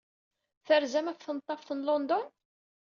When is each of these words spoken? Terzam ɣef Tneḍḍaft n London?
Terzam 0.65 1.07
ɣef 1.09 1.19
Tneḍḍaft 1.21 1.69
n 1.73 1.79
London? 1.87 2.25